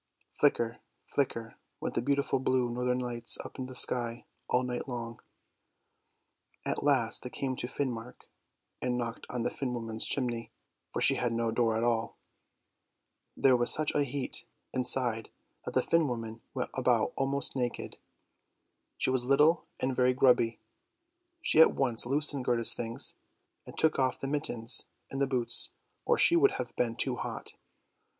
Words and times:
Flicker, 0.31 0.79
flicker, 1.05 1.57
went 1.79 1.93
the 1.93 2.01
beautiful 2.01 2.39
blue 2.39 2.71
northern 2.71 2.97
lights 2.97 3.37
up 3.45 3.59
in 3.59 3.67
the 3.67 3.75
sky 3.75 4.25
all 4.49 4.63
night 4.63 4.87
long;— 4.87 5.21
at 6.65 6.81
last 6.81 7.21
they 7.21 7.29
came 7.29 7.55
to 7.57 7.67
Finmark, 7.67 8.27
and 8.81 8.97
knocked 8.97 9.27
on 9.29 9.43
the 9.43 9.51
Finn 9.51 9.75
woman's 9.75 10.07
chimney, 10.07 10.49
for 10.91 11.01
she 11.03 11.17
had 11.17 11.31
no 11.31 11.51
door 11.51 11.77
at 11.77 11.83
all. 11.83 12.17
o 13.37 13.41
210 13.43 13.43
ANDERSEN'S 13.43 13.43
FAIRY 13.43 13.43
TALES 13.43 13.43
There 13.43 13.57
was 13.57 13.71
such 13.71 13.93
a 13.93 14.11
heat 14.11 14.45
inside 14.73 15.29
that 15.65 15.73
the 15.75 15.83
Finn 15.83 16.07
woman 16.07 16.41
went 16.55 16.71
about 16.73 17.13
almost 17.15 17.55
naked; 17.55 17.99
she 18.97 19.11
was 19.11 19.23
little 19.23 19.67
and 19.79 19.95
very 19.95 20.15
grubby. 20.15 20.57
She 21.43 21.61
at 21.61 21.75
once 21.75 22.07
loosened 22.07 22.43
Gerda's 22.45 22.73
things, 22.73 23.17
and 23.67 23.77
took 23.77 23.99
off 23.99 24.19
the 24.19 24.25
mittens 24.27 24.85
and 25.11 25.21
the 25.21 25.27
boots, 25.27 25.69
or 26.05 26.17
she 26.17 26.35
would 26.35 26.53
have 26.53 26.75
been 26.75 26.95
too 26.95 27.17
hot. 27.17 27.53